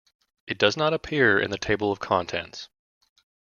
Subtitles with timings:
[0.47, 2.69] It does not appear in the table of contents.